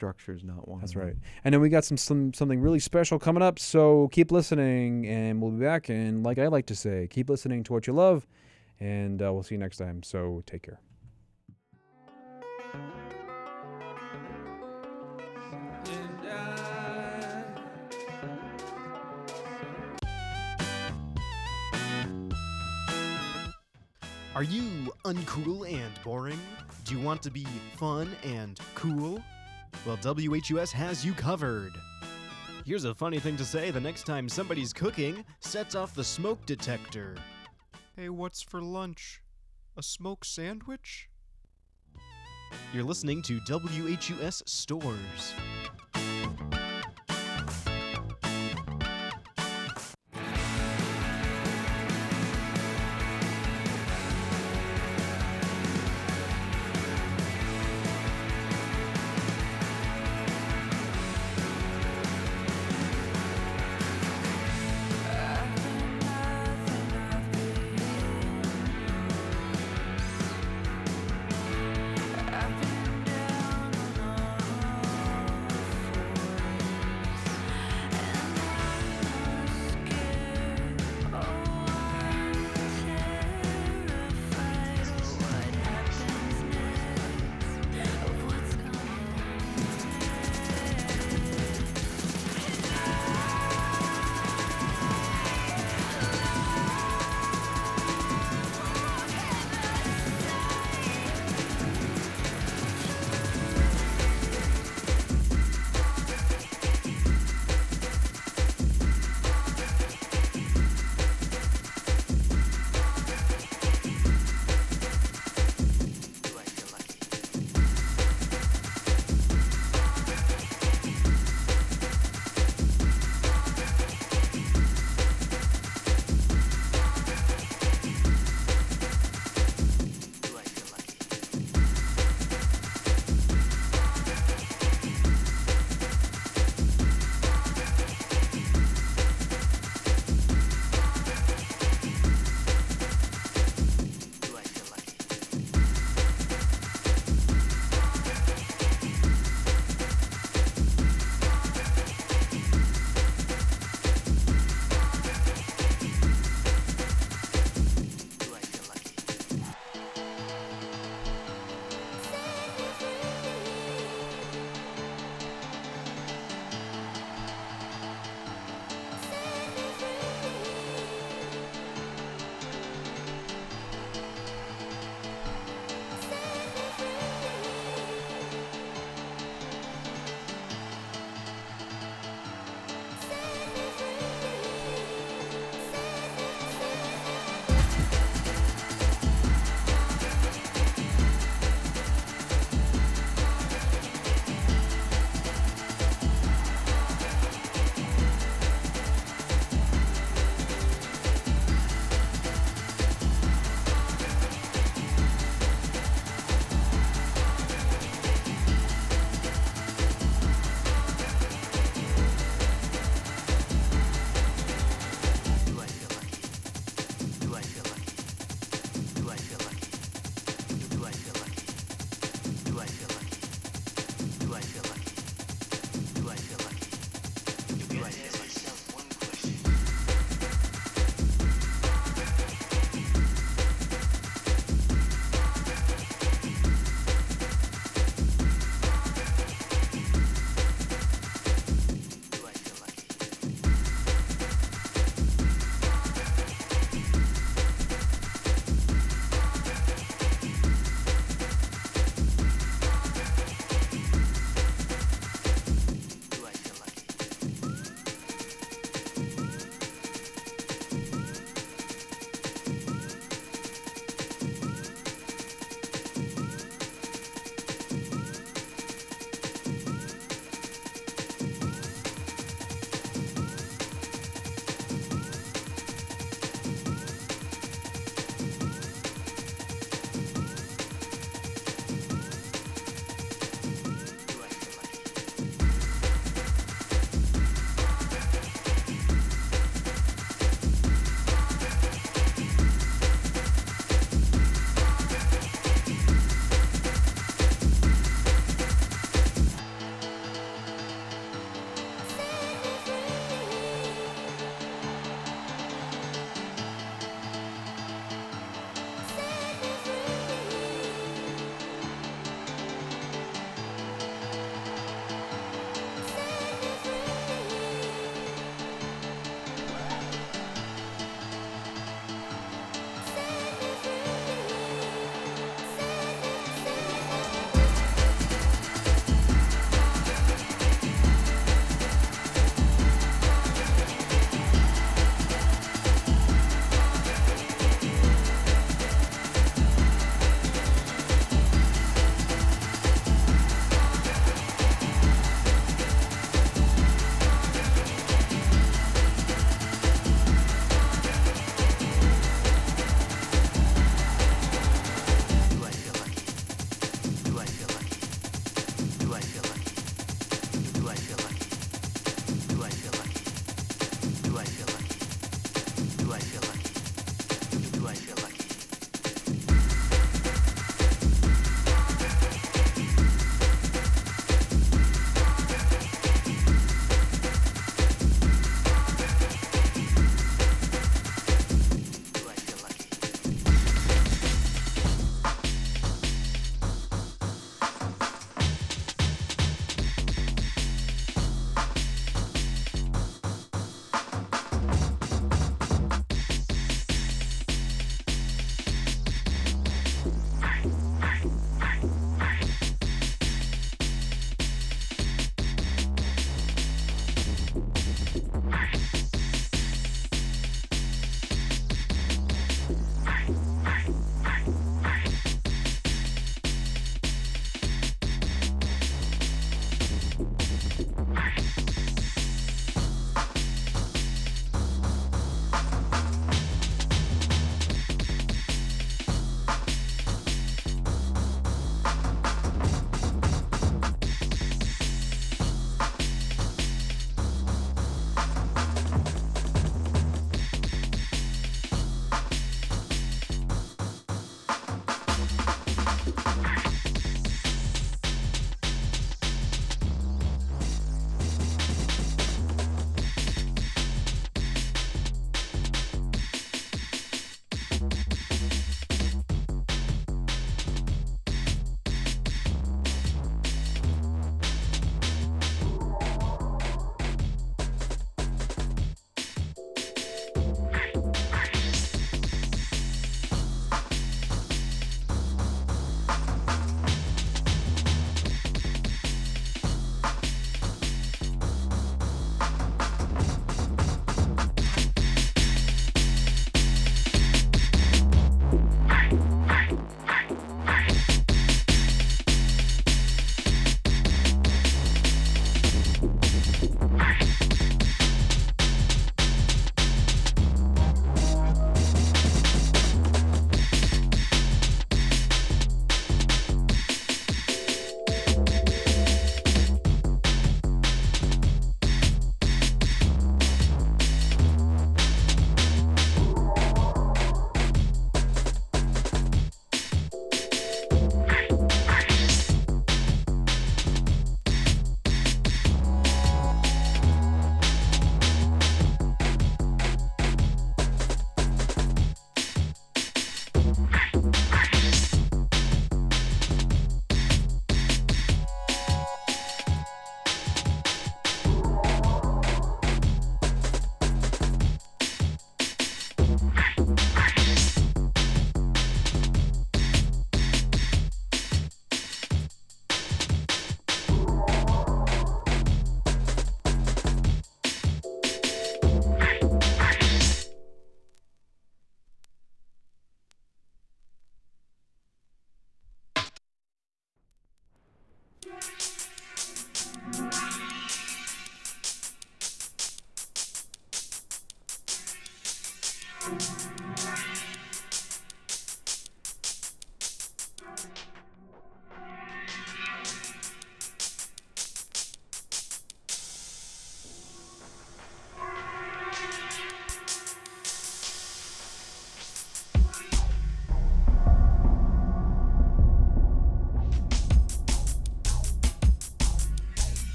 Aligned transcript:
structure 0.00 0.32
is 0.32 0.42
not 0.42 0.66
one. 0.66 0.80
That's 0.80 0.96
right. 0.96 1.14
And 1.44 1.52
then 1.52 1.60
we 1.60 1.68
got 1.68 1.84
some, 1.84 1.98
some 1.98 2.32
something 2.32 2.58
really 2.58 2.78
special 2.78 3.18
coming 3.18 3.42
up. 3.42 3.58
So 3.58 4.08
keep 4.12 4.32
listening, 4.32 5.06
and 5.06 5.42
we'll 5.42 5.50
be 5.50 5.62
back. 5.62 5.90
And 5.90 6.24
like 6.24 6.38
I 6.38 6.46
like 6.46 6.64
to 6.66 6.74
say, 6.74 7.06
keep 7.10 7.28
listening 7.28 7.64
to 7.64 7.74
what 7.74 7.86
you 7.86 7.92
love, 7.92 8.26
and 8.80 9.20
uh, 9.20 9.30
we'll 9.30 9.42
see 9.42 9.56
you 9.56 9.58
next 9.58 9.76
time. 9.76 10.02
So 10.02 10.42
take 10.46 10.62
care. 10.62 10.80
Are 24.34 24.44
you 24.44 24.94
uncool 25.04 25.70
and 25.70 25.92
boring? 26.02 26.40
Do 26.84 26.96
you 26.96 27.04
want 27.04 27.22
to 27.24 27.30
be 27.30 27.44
fun 27.76 28.08
and 28.24 28.58
cool? 28.74 29.22
Well, 29.86 29.96
WHUS 29.96 30.72
has 30.72 31.04
you 31.04 31.12
covered. 31.14 31.72
Here's 32.66 32.84
a 32.84 32.94
funny 32.94 33.18
thing 33.18 33.36
to 33.36 33.44
say 33.44 33.70
the 33.70 33.80
next 33.80 34.04
time 34.04 34.28
somebody's 34.28 34.72
cooking, 34.72 35.24
sets 35.40 35.74
off 35.74 35.94
the 35.94 36.04
smoke 36.04 36.44
detector. 36.46 37.16
Hey, 37.96 38.08
what's 38.08 38.42
for 38.42 38.60
lunch? 38.60 39.22
A 39.76 39.82
smoke 39.82 40.24
sandwich? 40.24 41.08
You're 42.72 42.84
listening 42.84 43.22
to 43.22 43.40
WHUS 43.40 44.42
Storrs. 44.46 45.34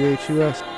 WHUS. 0.00 0.69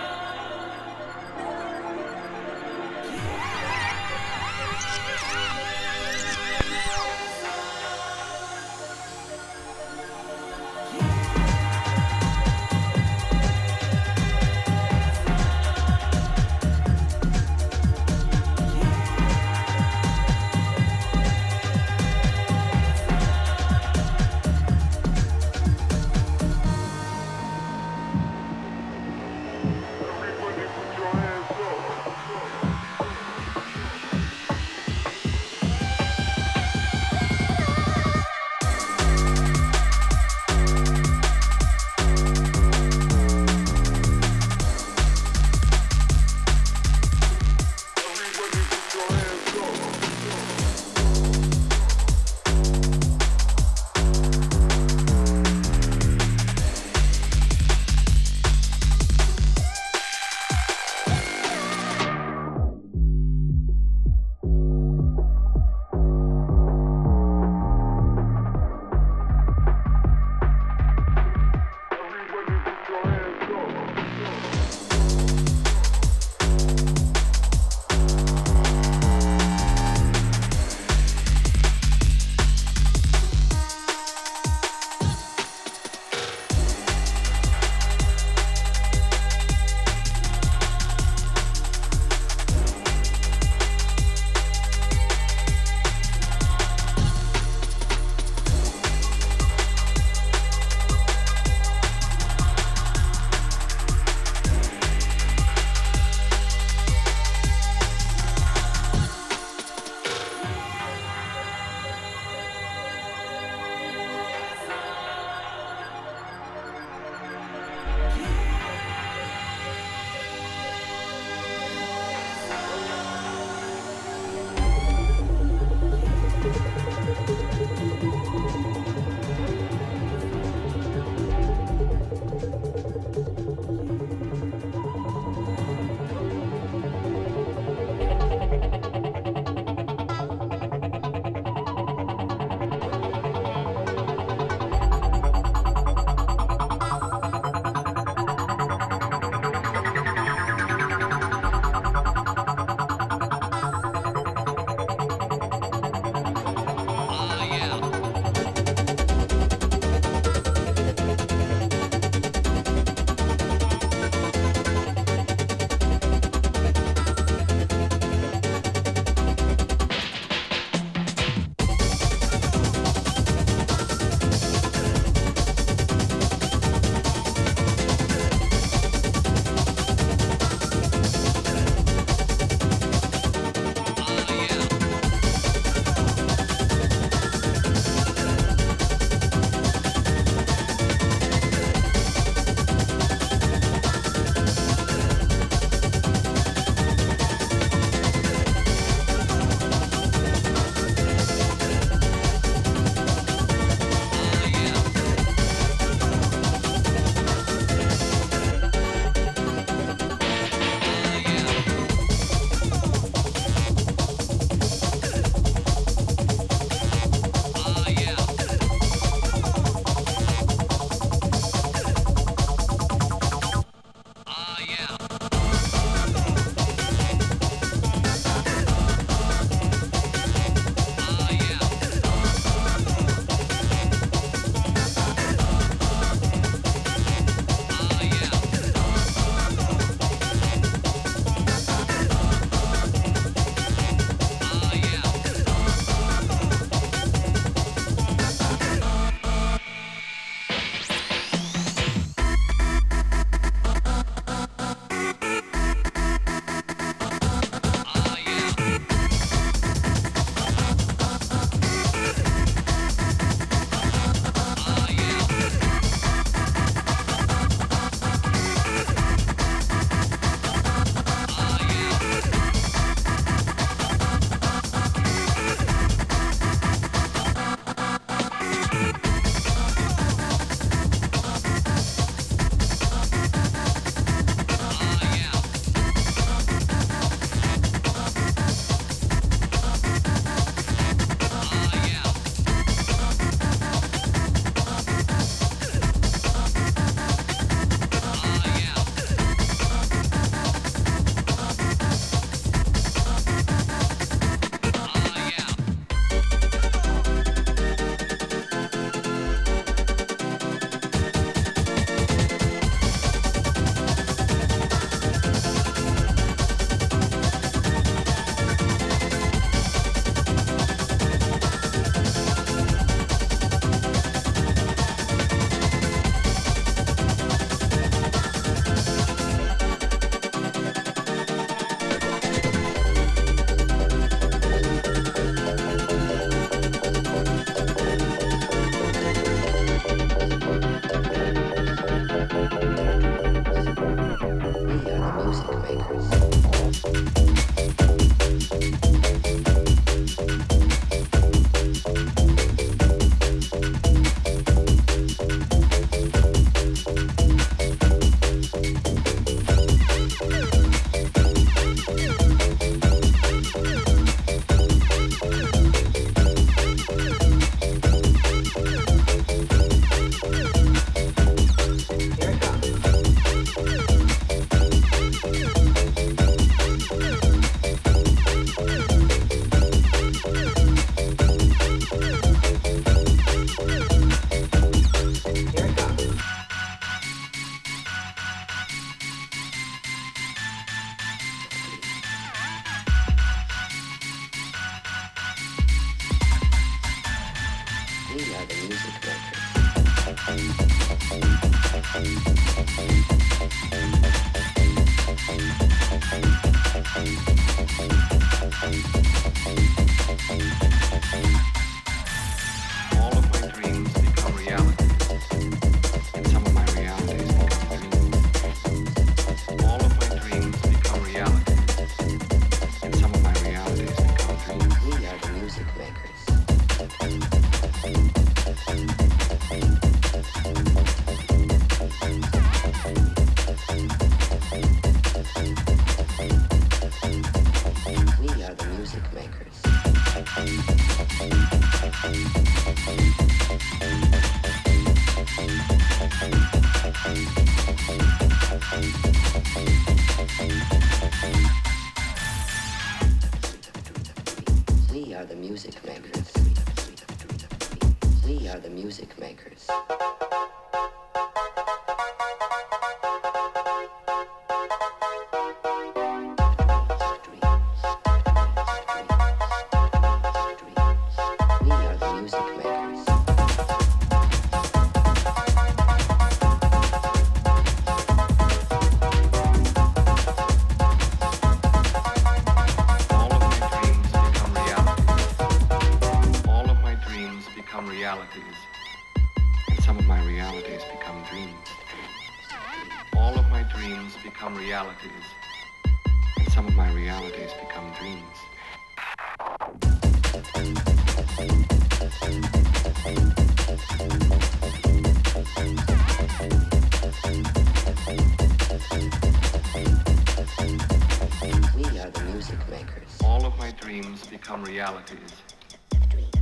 realities. 514.92 515.32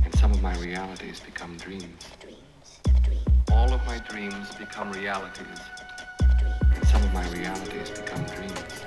And 0.03 0.15
some 0.15 0.31
of 0.31 0.41
my 0.41 0.53
realities 0.57 1.19
become 1.21 1.55
dreams. 1.57 2.07
All 3.51 3.71
of 3.71 3.85
my 3.85 3.97
dreams 4.09 4.53
become 4.55 4.91
realities. 4.91 5.59
And 6.75 6.87
some 6.87 7.01
of 7.03 7.13
my 7.13 7.27
realities 7.29 7.91
become 7.91 8.25
dreams. 8.25 8.83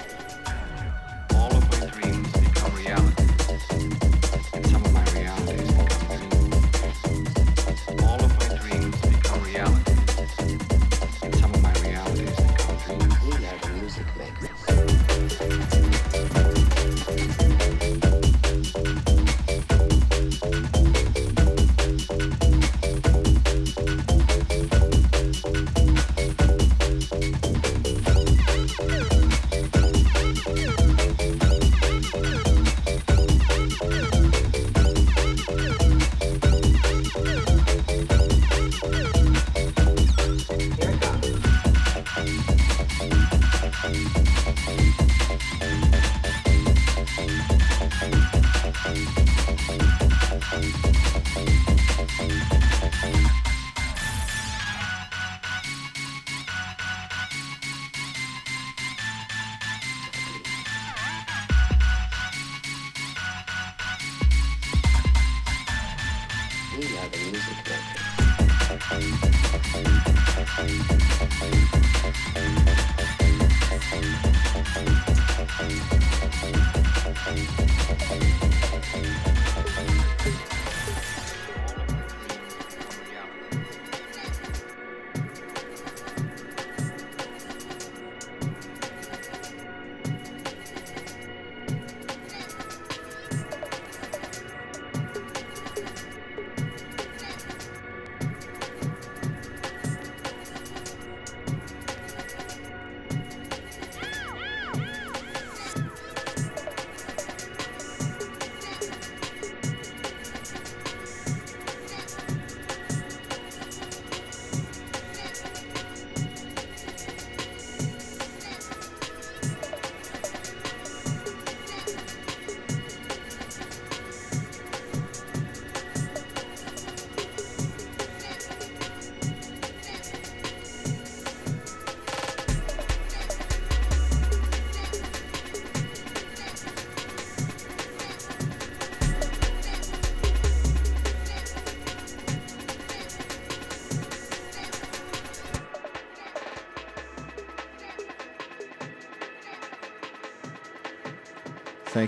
All 1.34 1.54
of 1.56 1.80
my 1.80 1.86
dreams 1.86 2.32
become 2.32 2.74
realities. 2.74 3.13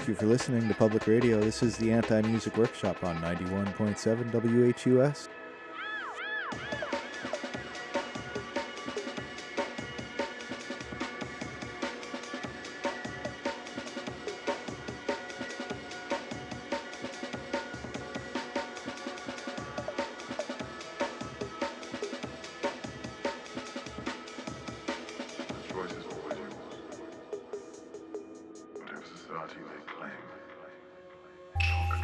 Thank 0.07 0.21
you 0.21 0.29
for 0.29 0.33
listening 0.33 0.69
to 0.69 0.75
Public 0.75 1.09
Radio. 1.09 1.41
This 1.41 1.65
is 1.65 1.77
the 1.79 1.91
Anti 1.91 2.23
Music 2.23 2.57
Workshop 2.57 3.03
on 3.03 3.17
91.7 3.23 4.31
WHUS. 4.31 5.29
Claim, 29.87 30.11
don't 31.59 31.96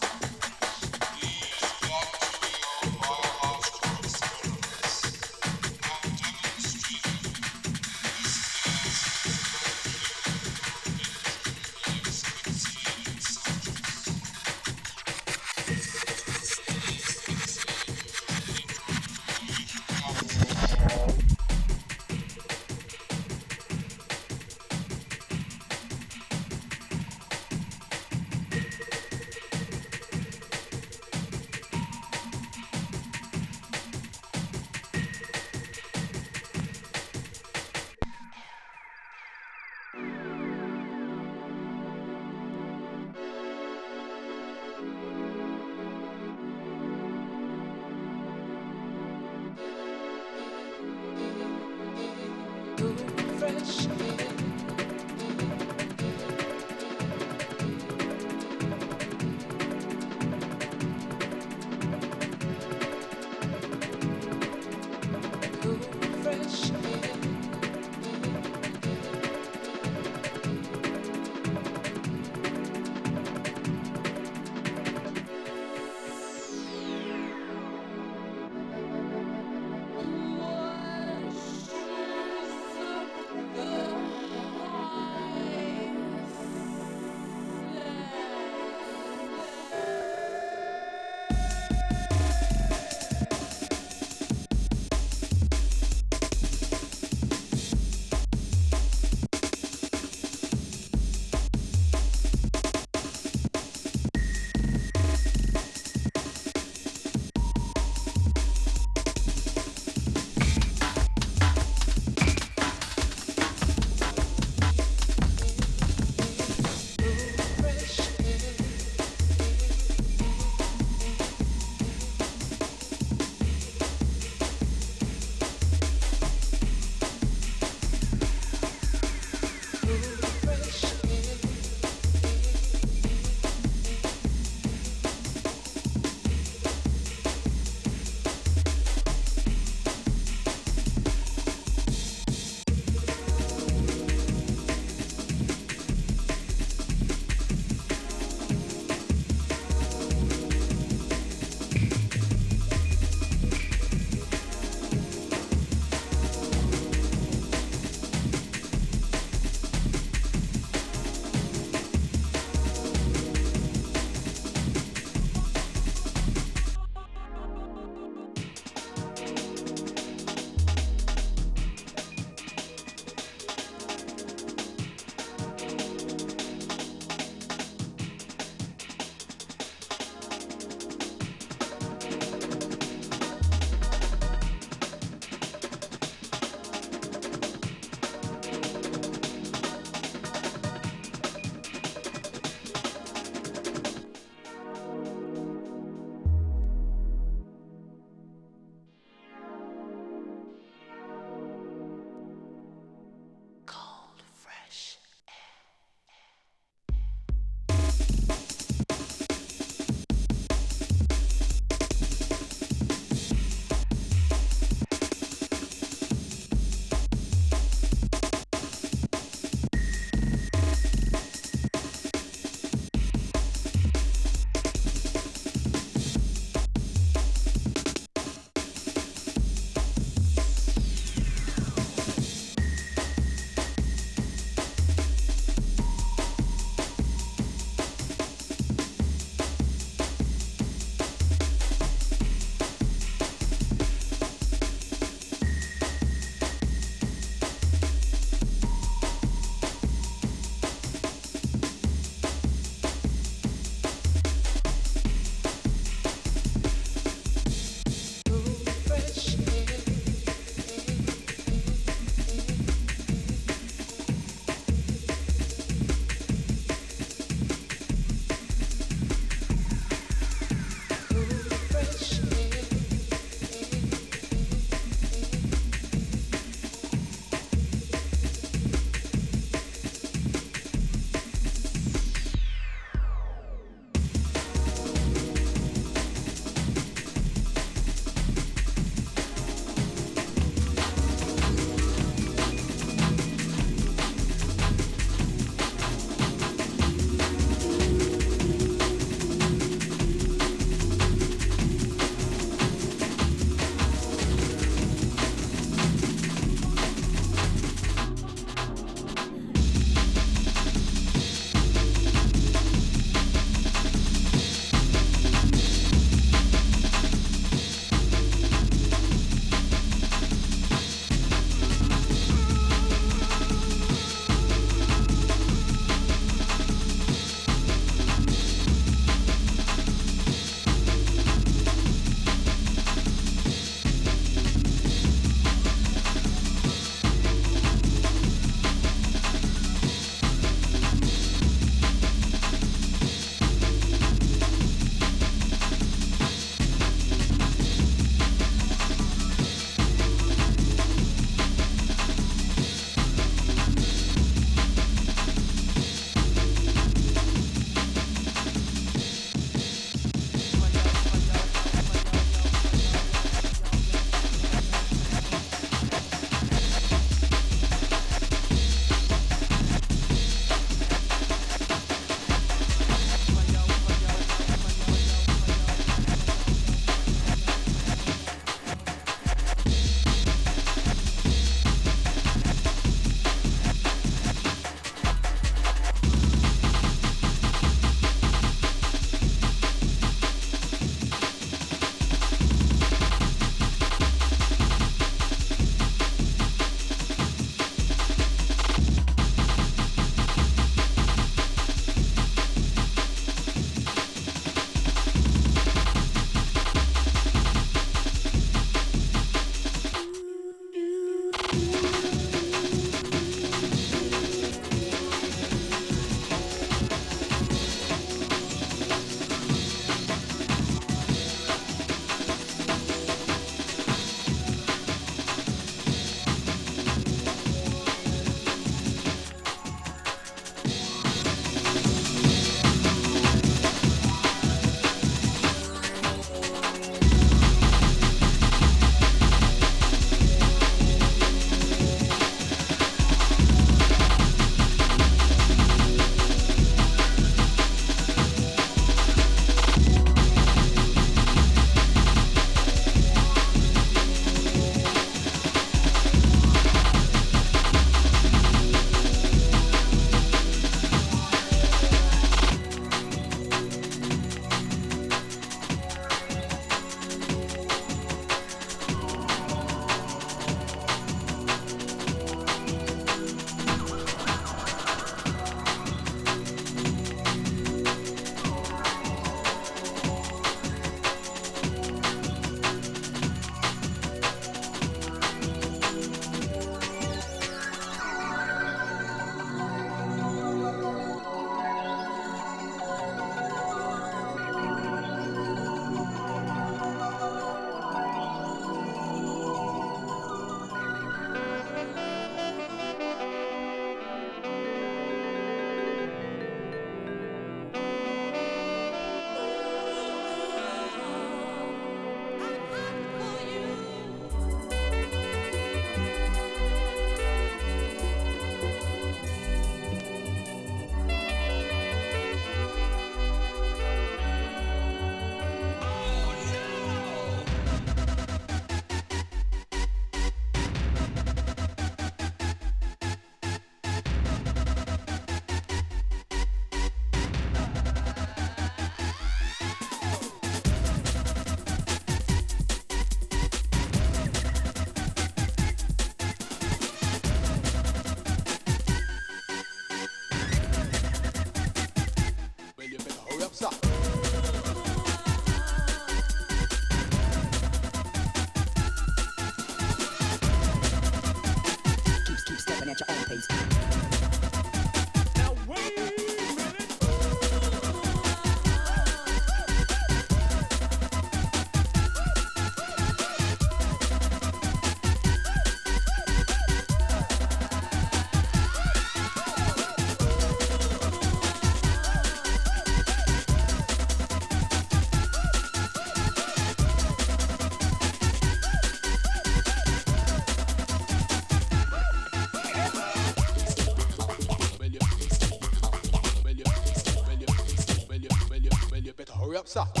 Hurry 599.73 600.00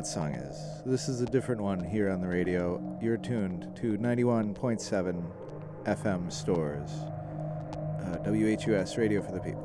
that 0.00 0.06
song 0.06 0.32
is. 0.34 0.56
This 0.86 1.10
is 1.10 1.20
a 1.20 1.26
different 1.26 1.60
one 1.60 1.84
here 1.84 2.08
on 2.08 2.22
the 2.22 2.26
radio. 2.26 2.80
You're 3.02 3.18
tuned 3.18 3.76
to 3.82 3.98
91.7 3.98 5.22
FM 5.84 6.32
Storrs. 6.32 6.90
Uh, 8.00 8.16
WHUS, 8.24 8.96
Radio 8.96 9.20
for 9.20 9.32
the 9.32 9.40
People. 9.40 9.59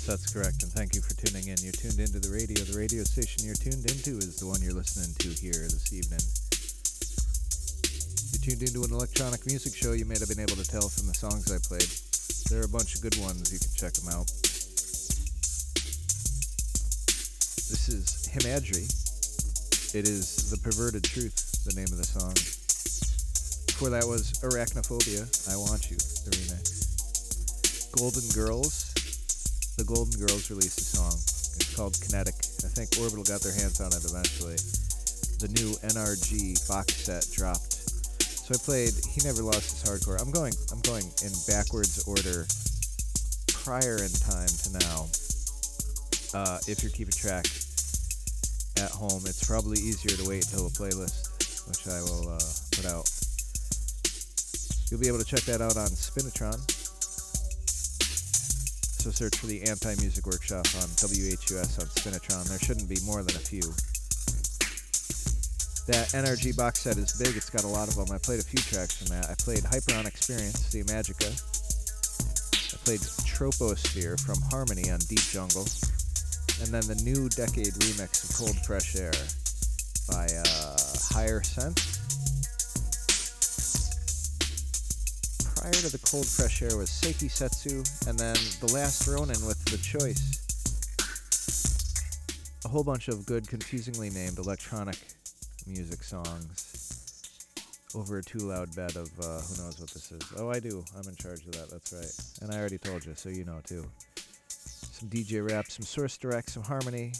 Yes, 0.00 0.06
that's 0.06 0.32
correct. 0.32 0.62
And 0.62 0.72
thank 0.72 0.94
you 0.94 1.00
for 1.00 1.14
tuning 1.14 1.48
in. 1.48 1.56
You're 1.60 1.72
tuned 1.72 2.00
into 2.00 2.20
the 2.20 2.32
radio. 2.32 2.64
The 2.64 2.78
radio 2.78 3.04
station 3.04 3.44
you're 3.44 3.58
tuned 3.58 3.84
into 3.84 4.16
is 4.18 4.36
the 4.36 4.46
one 4.46 4.62
you're 4.62 4.72
listening 4.72 5.12
to 5.20 5.28
here 5.28 5.68
this 5.68 5.92
evening. 5.92 6.20
You're 8.32 8.42
tuned 8.44 8.62
into 8.62 8.84
an 8.84 8.92
electronic 8.92 9.44
music 9.46 9.74
show. 9.74 9.92
You 9.92 10.04
may 10.04 10.18
have 10.18 10.28
been 10.28 10.40
able 10.40 10.56
to 10.56 10.64
tell 10.64 10.88
from 10.88 11.06
the 11.06 11.14
songs 11.14 11.52
I 11.52 11.58
played. 11.60 11.88
There 12.48 12.60
are 12.60 12.68
a 12.68 12.72
bunch 12.72 12.94
of 12.94 13.02
good 13.02 13.16
ones. 13.20 13.52
You 13.52 13.58
can 13.60 13.70
check 13.76 13.92
them 13.94 14.08
out. 14.12 14.26
This 17.68 17.88
is 17.88 18.28
Himadri. 18.32 18.88
It 19.94 20.06
is 20.06 20.50
The 20.50 20.58
Perverted 20.58 21.04
Truth, 21.04 21.66
the 21.66 21.74
name 21.74 21.90
of 21.90 21.98
the 21.98 22.06
song. 22.06 22.34
Before 23.66 23.90
that 23.90 24.06
was 24.06 24.32
Arachnophobia, 24.42 25.26
I 25.50 25.56
Want 25.56 25.90
You, 25.90 25.96
the 25.96 26.30
remix. 26.36 26.78
Golden 27.96 28.28
Girls. 28.30 28.89
The 29.80 29.88
Golden 29.88 30.20
Girls 30.20 30.50
released 30.50 30.76
a 30.76 30.84
song. 30.84 31.16
It's 31.56 31.72
called 31.74 31.96
Kinetic. 32.04 32.36
I 32.36 32.68
think 32.68 33.00
Orbital 33.00 33.24
got 33.24 33.40
their 33.40 33.56
hands 33.56 33.80
on 33.80 33.88
it 33.96 34.04
eventually. 34.04 34.60
The 35.40 35.48
new 35.56 35.72
NRG 35.80 36.68
box 36.68 37.08
set 37.08 37.24
dropped. 37.32 37.88
So 38.20 38.52
I 38.52 38.60
played 38.60 38.92
He 39.08 39.24
Never 39.24 39.40
Lost 39.40 39.72
His 39.72 39.80
Hardcore. 39.80 40.20
I'm 40.20 40.28
going 40.36 40.52
I'm 40.68 40.84
going 40.84 41.08
in 41.24 41.32
backwards 41.48 41.96
order 42.04 42.44
prior 43.48 43.96
in 44.04 44.12
time 44.20 44.52
to 44.52 44.68
now. 44.84 45.08
Uh, 46.36 46.60
if 46.68 46.84
you're 46.84 46.92
keeping 46.92 47.16
track 47.16 47.48
at 48.84 48.92
home, 48.92 49.24
it's 49.24 49.40
probably 49.40 49.80
easier 49.80 50.12
to 50.12 50.28
wait 50.28 50.44
until 50.44 50.68
the 50.68 50.76
playlist, 50.76 51.32
which 51.72 51.88
I 51.88 52.04
will 52.04 52.36
uh, 52.36 52.52
put 52.76 52.84
out. 52.84 53.08
You'll 54.92 55.00
be 55.00 55.08
able 55.08 55.24
to 55.24 55.28
check 55.28 55.48
that 55.48 55.64
out 55.64 55.80
on 55.80 55.88
Spinitron. 55.96 56.60
So 59.00 59.10
search 59.10 59.38
for 59.38 59.46
the 59.46 59.62
Anti 59.62 59.94
Music 59.96 60.26
Workshop 60.26 60.66
on 60.76 60.84
WHUS 61.00 61.78
on 61.80 61.86
Spinitron. 61.96 62.44
There 62.50 62.58
shouldn't 62.58 62.86
be 62.86 62.98
more 63.06 63.22
than 63.22 63.34
a 63.34 63.40
few. 63.40 63.64
That 65.88 66.12
NRG 66.12 66.54
box 66.54 66.80
set 66.80 66.98
is 66.98 67.16
big. 67.16 67.34
It's 67.34 67.48
got 67.48 67.64
a 67.64 67.66
lot 67.66 67.88
of 67.88 67.96
them. 67.96 68.12
I 68.12 68.18
played 68.18 68.40
a 68.40 68.44
few 68.44 68.60
tracks 68.60 68.98
from 68.98 69.06
that. 69.16 69.30
I 69.30 69.34
played 69.40 69.60
Hyperon 69.60 70.06
Experience, 70.06 70.68
the 70.68 70.82
Magica. 70.84 71.32
I 71.32 72.76
played 72.84 73.00
Troposphere 73.00 74.20
from 74.20 74.36
Harmony 74.50 74.90
on 74.90 74.98
Deep 75.08 75.24
Jungle. 75.32 75.64
And 76.60 76.68
then 76.68 76.84
the 76.84 77.00
new 77.02 77.30
decade 77.30 77.72
remix 77.80 78.28
of 78.28 78.36
Cold 78.36 78.56
Fresh 78.66 78.96
Air 78.96 79.16
by 80.10 80.28
uh, 80.28 80.76
Higher 81.08 81.42
Sense. 81.42 81.99
Prior 85.60 85.72
to 85.72 85.92
the 85.92 85.98
Cold 85.98 86.24
Fresh 86.24 86.62
Air 86.62 86.78
was 86.78 86.88
Seiki 86.88 87.30
Setsu, 87.30 87.84
and 88.08 88.18
then 88.18 88.34
The 88.60 88.72
Last 88.72 89.06
Ronin 89.06 89.36
with 89.44 89.62
The 89.66 89.76
Choice. 89.76 90.40
A 92.64 92.68
whole 92.68 92.82
bunch 92.82 93.08
of 93.08 93.26
good, 93.26 93.46
confusingly 93.46 94.08
named 94.08 94.38
electronic 94.38 94.96
music 95.66 96.02
songs 96.02 97.52
over 97.94 98.16
a 98.16 98.22
too 98.22 98.38
loud 98.38 98.74
bed 98.74 98.96
of 98.96 99.10
uh, 99.20 99.40
who 99.40 99.62
knows 99.62 99.76
what 99.78 99.90
this 99.90 100.10
is. 100.10 100.22
Oh, 100.38 100.48
I 100.48 100.60
do. 100.60 100.82
I'm 100.96 101.06
in 101.06 101.14
charge 101.16 101.44
of 101.44 101.52
that. 101.52 101.68
That's 101.68 101.92
right. 101.92 102.40
And 102.40 102.56
I 102.56 102.58
already 102.58 102.78
told 102.78 103.04
you, 103.04 103.12
so 103.14 103.28
you 103.28 103.44
know 103.44 103.60
too. 103.62 103.84
Some 104.56 105.10
DJ 105.10 105.46
rap, 105.46 105.70
some 105.70 105.84
source 105.84 106.16
direct, 106.16 106.48
some 106.48 106.62
harmony. 106.62 107.12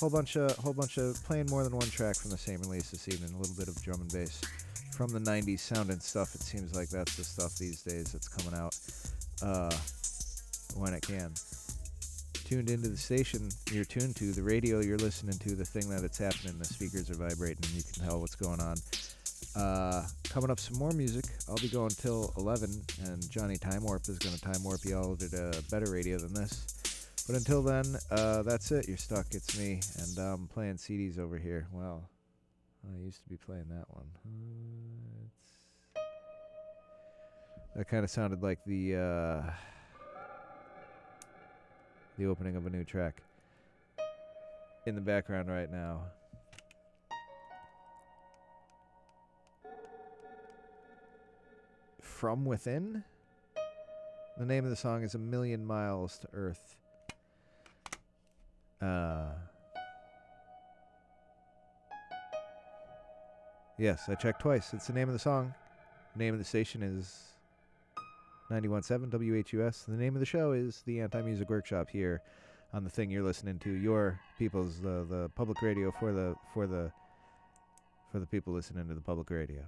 Whole 0.00 0.08
bunch 0.08 0.36
of 0.36 0.56
whole 0.56 0.72
bunch 0.72 0.96
of 0.96 1.22
playing 1.24 1.48
more 1.50 1.62
than 1.62 1.76
one 1.76 1.90
track 1.90 2.16
from 2.16 2.30
the 2.30 2.38
same 2.38 2.62
release 2.62 2.88
this 2.88 3.06
evening. 3.06 3.34
A 3.34 3.36
little 3.36 3.54
bit 3.54 3.68
of 3.68 3.82
drum 3.82 4.00
and 4.00 4.10
bass 4.10 4.40
from 4.94 5.10
the 5.10 5.18
90s 5.18 5.58
sound 5.58 5.90
and 5.90 6.00
stuff. 6.00 6.34
It 6.34 6.42
seems 6.42 6.74
like 6.74 6.88
that's 6.88 7.16
the 7.16 7.24
stuff 7.24 7.56
these 7.58 7.82
days 7.82 8.12
that's 8.12 8.28
coming 8.28 8.58
out 8.58 8.78
uh, 9.42 9.74
when 10.76 10.94
it 10.94 11.02
can. 11.02 11.32
Tuned 12.44 12.70
into 12.70 12.88
the 12.88 12.96
station 12.96 13.48
you're 13.72 13.84
tuned 13.84 14.14
to, 14.16 14.30
the 14.30 14.42
radio 14.42 14.80
you're 14.80 14.98
listening 14.98 15.36
to, 15.38 15.56
the 15.56 15.64
thing 15.64 15.88
that 15.88 16.04
it's 16.04 16.18
happening, 16.18 16.56
the 16.58 16.64
speakers 16.64 17.10
are 17.10 17.14
vibrating, 17.14 17.64
and 17.64 17.72
you 17.72 17.82
can 17.82 18.04
tell 18.04 18.20
what's 18.20 18.36
going 18.36 18.60
on. 18.60 18.76
Uh, 19.56 20.06
coming 20.28 20.50
up, 20.50 20.60
some 20.60 20.78
more 20.78 20.92
music. 20.92 21.24
I'll 21.48 21.56
be 21.56 21.68
going 21.68 21.90
till 21.90 22.32
11, 22.36 22.70
and 23.06 23.30
Johnny 23.30 23.56
Time 23.56 23.82
Warp 23.82 24.02
is 24.08 24.18
going 24.18 24.36
to 24.36 24.40
time 24.40 24.62
warp 24.62 24.84
you 24.84 24.96
all 24.96 25.16
to 25.16 25.52
a 25.58 25.70
better 25.70 25.90
radio 25.90 26.18
than 26.18 26.34
this. 26.34 27.24
But 27.26 27.36
until 27.36 27.62
then, 27.62 27.96
uh, 28.10 28.42
that's 28.42 28.70
it. 28.70 28.86
You're 28.86 28.96
stuck. 28.96 29.26
It's 29.32 29.58
me, 29.58 29.80
and 29.98 30.18
I'm 30.18 30.46
playing 30.48 30.74
CDs 30.74 31.18
over 31.18 31.38
here. 31.38 31.66
Well, 31.72 32.08
I 32.92 33.04
used 33.04 33.22
to 33.22 33.28
be 33.28 33.36
playing 33.36 33.66
that 33.70 33.86
one. 33.88 34.06
Uh, 34.26 36.00
that 37.76 37.88
kind 37.88 38.04
of 38.04 38.10
sounded 38.10 38.42
like 38.42 38.58
the 38.66 38.96
uh, 38.96 39.50
the 42.18 42.26
opening 42.26 42.56
of 42.56 42.66
a 42.66 42.70
new 42.70 42.84
track 42.84 43.22
in 44.86 44.94
the 44.94 45.00
background 45.00 45.48
right 45.48 45.70
now. 45.70 46.02
From 52.00 52.44
Within? 52.44 53.02
The 54.38 54.44
name 54.44 54.64
of 54.64 54.70
the 54.70 54.76
song 54.76 55.02
is 55.02 55.14
A 55.14 55.18
Million 55.18 55.64
Miles 55.64 56.18
to 56.18 56.28
Earth. 56.32 56.76
Uh, 58.80 59.26
yes, 63.78 64.08
I 64.08 64.14
checked 64.14 64.40
twice. 64.40 64.72
It's 64.74 64.86
the 64.86 64.92
name 64.92 65.08
of 65.08 65.12
the 65.12 65.18
song. 65.18 65.54
The 66.14 66.24
name 66.24 66.34
of 66.34 66.38
the 66.38 66.44
station 66.44 66.82
is 66.82 67.22
917 68.50 69.10
WHUS. 69.10 69.82
The 69.82 69.96
name 69.96 70.14
of 70.14 70.20
the 70.20 70.26
show 70.26 70.52
is 70.52 70.82
the 70.86 71.00
Anti 71.00 71.22
Music 71.22 71.48
Workshop 71.48 71.88
here 71.90 72.22
on 72.72 72.84
the 72.84 72.90
thing 72.90 73.10
you're 73.10 73.22
listening 73.22 73.58
to. 73.60 73.70
Your 73.70 74.20
people's 74.38 74.80
the 74.80 75.06
the 75.08 75.30
public 75.34 75.62
radio 75.62 75.90
for 75.90 76.12
the 76.12 76.34
for 76.52 76.66
the 76.66 76.92
for 78.12 78.18
the 78.20 78.26
people 78.26 78.52
listening 78.52 78.86
to 78.88 78.94
the 78.94 79.00
public 79.00 79.30
radio. 79.30 79.62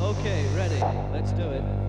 Okay, 0.00 0.46
ready. 0.54 0.80
Let's 1.12 1.32
do 1.32 1.50
it. 1.50 1.83